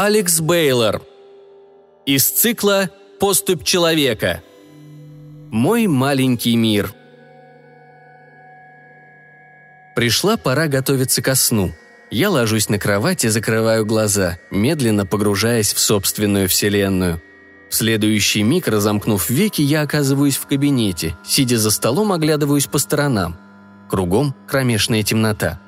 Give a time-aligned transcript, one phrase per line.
[0.00, 1.02] Алекс Бейлор.
[2.06, 2.88] Из цикла
[3.18, 4.44] «Поступь человека».
[5.50, 6.94] Мой маленький мир.
[9.96, 11.72] Пришла пора готовиться ко сну.
[12.12, 17.20] Я ложусь на кровать и закрываю глаза, медленно погружаясь в собственную вселенную.
[17.68, 23.36] В следующий миг, разомкнув веки, я оказываюсь в кабинете, сидя за столом, оглядываюсь по сторонам.
[23.90, 25.60] Кругом кромешная темнота–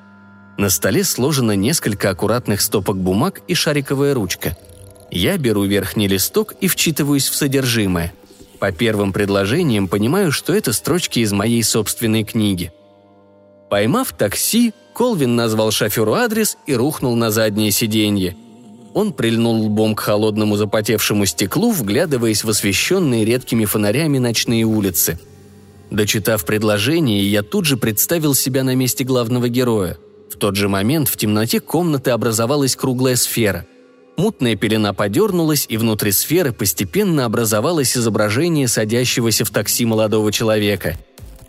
[0.60, 4.58] на столе сложено несколько аккуратных стопок бумаг и шариковая ручка.
[5.10, 8.12] Я беру верхний листок и вчитываюсь в содержимое.
[8.58, 12.72] По первым предложениям понимаю, что это строчки из моей собственной книги.
[13.70, 18.36] Поймав такси, Колвин назвал шоферу адрес и рухнул на заднее сиденье.
[18.92, 25.18] Он прильнул лбом к холодному запотевшему стеклу, вглядываясь в освещенные редкими фонарями ночные улицы.
[25.90, 29.96] Дочитав предложение, я тут же представил себя на месте главного героя–
[30.30, 33.66] в тот же момент в темноте комнаты образовалась круглая сфера.
[34.16, 40.96] Мутная пелена подернулась, и внутри сферы постепенно образовалось изображение садящегося в такси молодого человека.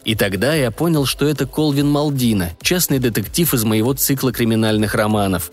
[0.03, 5.51] И тогда я понял, что это Колвин Малдина, частный детектив из моего цикла криминальных романов.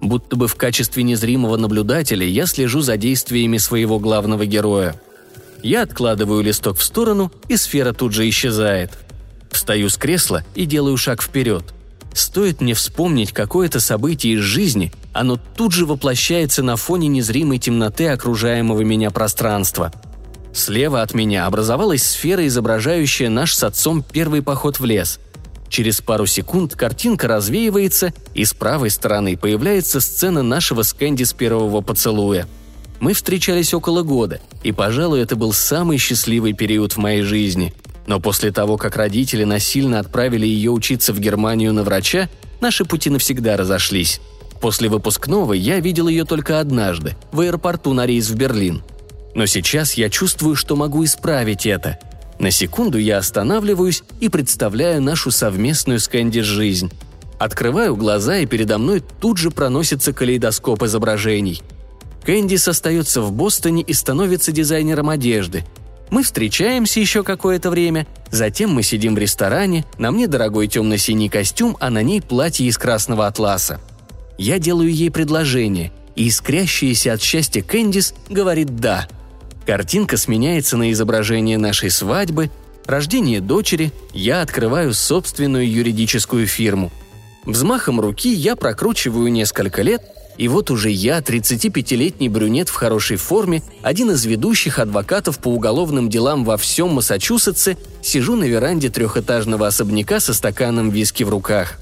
[0.00, 4.94] Будто бы в качестве незримого наблюдателя я слежу за действиями своего главного героя.
[5.62, 8.92] Я откладываю листок в сторону, и сфера тут же исчезает.
[9.50, 11.64] Встаю с кресла и делаю шаг вперед–
[12.12, 18.08] Стоит мне вспомнить какое-то событие из жизни, оно тут же воплощается на фоне незримой темноты
[18.08, 19.92] окружаемого меня пространства.
[20.52, 25.20] Слева от меня образовалась сфера, изображающая наш с отцом первый поход в лес.
[25.68, 31.32] Через пару секунд картинка развеивается, и с правой стороны появляется сцена нашего с Кэнди с
[31.32, 32.48] первого поцелуя.
[32.98, 37.72] Мы встречались около года, и, пожалуй, это был самый счастливый период в моей жизни–
[38.10, 42.28] но после того, как родители насильно отправили ее учиться в Германию на врача,
[42.60, 44.20] наши пути навсегда разошлись.
[44.60, 48.82] После выпускного я видел ее только однажды, в аэропорту на рейс в Берлин.
[49.36, 52.00] Но сейчас я чувствую, что могу исправить это.
[52.40, 56.90] На секунду я останавливаюсь и представляю нашу совместную с Кэнди жизнь.
[57.38, 61.62] Открываю глаза, и передо мной тут же проносится калейдоскоп изображений.
[62.24, 65.64] Кэндис остается в Бостоне и становится дизайнером одежды,
[66.10, 71.76] мы встречаемся еще какое-то время, затем мы сидим в ресторане, на мне дорогой темно-синий костюм,
[71.80, 73.80] а на ней платье из красного атласа.
[74.36, 79.08] Я делаю ей предложение, и искрящаяся от счастья Кэндис говорит «да».
[79.66, 82.50] Картинка сменяется на изображение нашей свадьбы,
[82.86, 86.90] рождение дочери, я открываю собственную юридическую фирму.
[87.44, 90.02] Взмахом руки я прокручиваю несколько лет–
[90.40, 96.08] и вот уже я, 35-летний брюнет в хорошей форме, один из ведущих адвокатов по уголовным
[96.08, 101.78] делам во всем Массачусетсе, сижу на веранде трехэтажного особняка со стаканом виски в руках.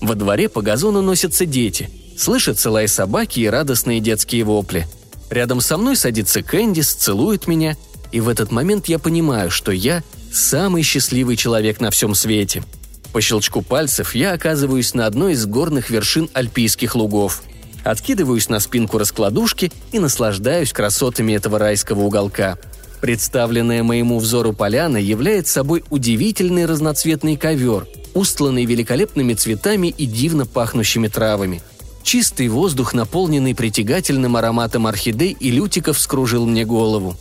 [0.00, 1.88] Во дворе по газону носятся дети.
[2.18, 4.88] Слышатся лай собаки и радостные детские вопли.
[5.30, 7.76] Рядом со мной садится Кэндис, целует меня,
[8.10, 12.64] и в этот момент я понимаю, что я самый счастливый человек на всем свете.
[13.12, 17.44] По щелчку пальцев я оказываюсь на одной из горных вершин альпийских лугов–
[17.84, 22.58] Откидываюсь на спинку раскладушки и наслаждаюсь красотами этого райского уголка.
[23.00, 31.08] Представленная моему взору поляна является собой удивительный разноцветный ковер, устланный великолепными цветами и дивно пахнущими
[31.08, 31.62] травами.
[32.02, 37.16] Чистый воздух, наполненный притягательным ароматом орхидей и лютиков, скружил мне голову.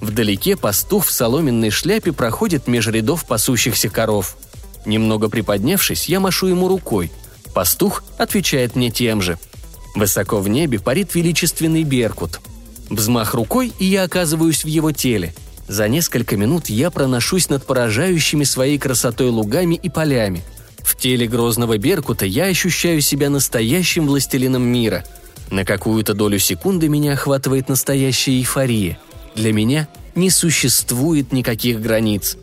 [0.00, 4.36] Вдалеке пастух в соломенной шляпе проходит меж рядов пасущихся коров.
[4.84, 7.10] Немного приподнявшись, я машу ему рукой.
[7.54, 9.38] Пастух отвечает мне тем же–
[9.94, 12.40] Высоко в небе парит величественный беркут.
[12.88, 15.34] Взмах рукой, и я оказываюсь в его теле.
[15.68, 20.42] За несколько минут я проношусь над поражающими своей красотой лугами и полями.
[20.78, 25.04] В теле грозного беркута я ощущаю себя настоящим властелином мира.
[25.50, 28.98] На какую-то долю секунды меня охватывает настоящая эйфория.
[29.34, 32.36] Для меня не существует никаких границ.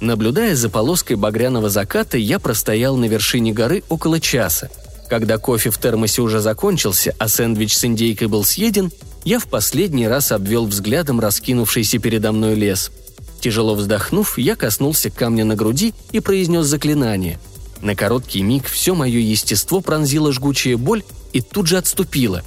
[0.00, 4.70] Наблюдая за полоской багряного заката, я простоял на вершине горы около часа–
[5.10, 8.92] когда кофе в термосе уже закончился, а сэндвич с индейкой был съеден,
[9.24, 12.92] я в последний раз обвел взглядом раскинувшийся передо мной лес.
[13.40, 17.40] Тяжело вздохнув, я коснулся камня на груди и произнес заклинание.
[17.82, 21.02] На короткий миг все мое естество пронзило жгучая боль
[21.32, 22.42] и тут же отступило.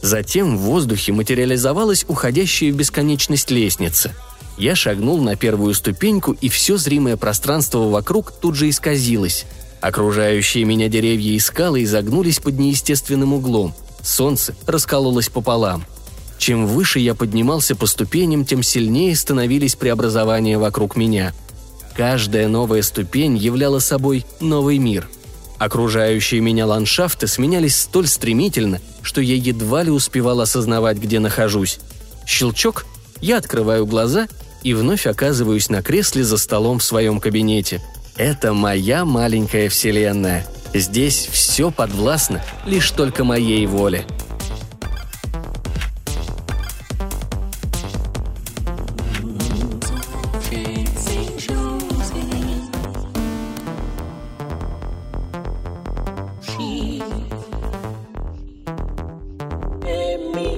[0.00, 4.14] Затем в воздухе материализовалась уходящая в бесконечность лестница.
[4.56, 9.44] Я шагнул на первую ступеньку, и все зримое пространство вокруг тут же исказилось.
[9.80, 13.74] Окружающие меня деревья и скалы изогнулись под неестественным углом.
[14.02, 15.84] Солнце раскололось пополам.
[16.38, 21.32] Чем выше я поднимался по ступеням, тем сильнее становились преобразования вокруг меня.
[21.96, 25.08] Каждая новая ступень являла собой новый мир.
[25.58, 31.78] Окружающие меня ландшафты сменялись столь стремительно, что я едва ли успевал осознавать, где нахожусь.
[32.26, 32.84] Щелчок,
[33.20, 34.28] я открываю глаза
[34.62, 37.80] и вновь оказываюсь на кресле за столом в своем кабинете.
[38.16, 40.46] Это моя маленькая вселенная.
[40.72, 44.06] Здесь все подвластно лишь только моей воле.
[60.36, 60.55] me